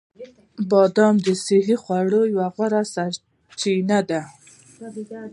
[0.69, 4.21] بادام د صحي خوړو یوه غوره سرچینه ده.